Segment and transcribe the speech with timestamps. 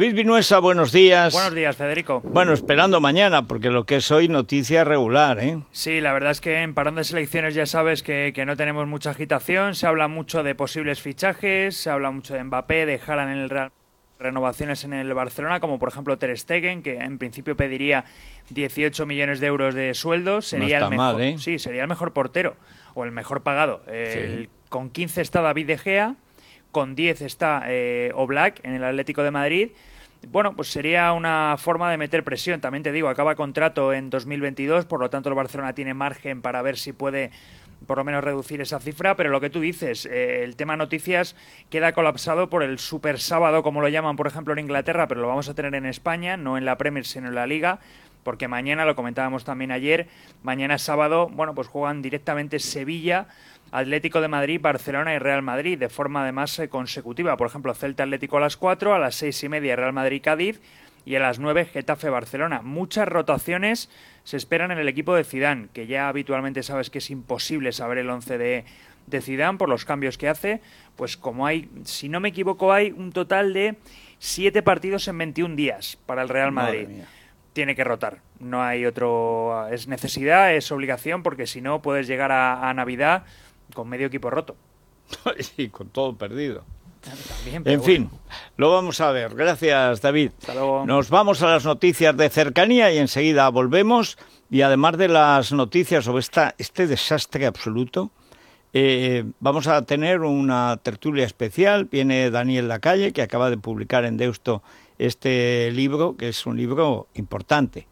[0.00, 1.34] Luis Vinuesa, buenos días.
[1.34, 2.22] Buenos días, Federico.
[2.24, 5.58] Bueno, esperando mañana, porque lo que es hoy noticia regular, ¿eh?
[5.72, 9.10] Sí, la verdad es que en parón de selecciones ya sabes que, no tenemos mucha
[9.10, 13.38] agitación, se habla mucho de posibles fichajes, se habla mucho de Mbappé, de Haaland en
[13.40, 13.72] el Real
[14.18, 18.06] renovaciones en el Barcelona, como por ejemplo Ter Stegen, que en principio pediría
[18.48, 21.36] 18 millones de euros de sueldo, sería el mejor, ¿eh?
[21.38, 22.56] sí, sería el mejor portero
[22.94, 23.82] o el mejor pagado.
[24.70, 26.16] Con 15 está David De Gea,
[26.72, 29.70] con 10 está eh, Oblak en el Atlético de Madrid.
[30.28, 32.60] Bueno, pues sería una forma de meter presión.
[32.60, 36.60] También te digo, acaba contrato en 2022, por lo tanto el Barcelona tiene margen para
[36.62, 37.30] ver si puede
[37.86, 41.34] por lo menos reducir esa cifra, pero lo que tú dices, eh, el tema noticias
[41.70, 45.28] queda colapsado por el super sábado, como lo llaman, por ejemplo, en Inglaterra, pero lo
[45.28, 47.80] vamos a tener en España, no en la Premier, sino en la Liga,
[48.22, 50.08] porque mañana, lo comentábamos también ayer,
[50.42, 53.28] mañana sábado, bueno, pues juegan directamente Sevilla
[53.72, 57.36] Atlético de Madrid, Barcelona y Real Madrid, de forma además eh, consecutiva.
[57.36, 60.60] Por ejemplo, Celta Atlético a las 4, a las seis y media Real Madrid Cádiz
[61.04, 62.62] y a las 9 Getafe Barcelona.
[62.62, 63.88] Muchas rotaciones
[64.24, 67.98] se esperan en el equipo de Zidane, que ya habitualmente sabes que es imposible saber
[67.98, 68.64] el 11 de,
[69.06, 70.60] de Zidane por los cambios que hace.
[70.96, 73.76] Pues como hay, si no me equivoco, hay un total de
[74.18, 76.88] 7 partidos en 21 días para el Real Madrid.
[77.52, 79.66] Tiene que rotar, no hay otro.
[79.68, 83.24] Es necesidad, es obligación, porque si no puedes llegar a Navidad
[83.74, 84.56] con medio equipo roto.
[85.56, 86.64] y con todo perdido.
[87.64, 88.10] en fin,
[88.56, 89.34] lo vamos a ver.
[89.34, 90.32] Gracias, David.
[90.86, 94.18] Nos vamos a las noticias de cercanía y enseguida volvemos.
[94.50, 98.10] Y además de las noticias sobre esta, este desastre absoluto,
[98.72, 101.84] eh, vamos a tener una tertulia especial.
[101.84, 104.62] Viene Daniel Lacalle, que acaba de publicar en Deusto
[105.06, 107.86] este libro, que es un libro importante.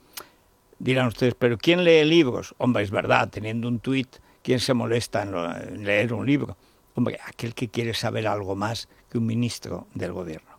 [0.79, 2.55] Dirán ustedes, ¿pero quién lee libros?
[2.59, 6.57] Hombre, es verdad, teniendo un tuit ¿Quién se molesta en, leer un libro?
[6.95, 10.59] Hombre, aquel que quiere saber algo más que un ministro del gobierno,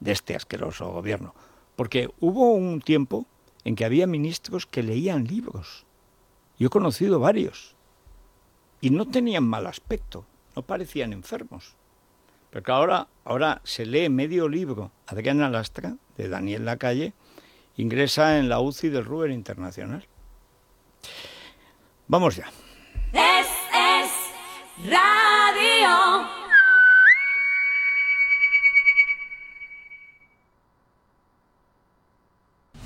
[0.00, 1.34] de este asqueroso gobierno.
[1.74, 3.26] Porque hubo un tiempo
[3.64, 5.86] en que había ministros que leían libros.
[6.58, 7.74] Yo he conocido varios.
[8.82, 11.76] Y no tenían mal aspecto, no parecían enfermos.
[12.54, 17.12] Pero ahora, ahora se lee medio libro, Adriana Lastra, de Daniel Lacalle,
[17.74, 20.06] ingresa en la UCI del Ruber Internacional.
[22.06, 22.46] Vamos ya.
[23.12, 23.48] Es,